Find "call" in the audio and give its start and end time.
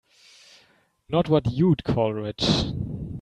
1.83-2.11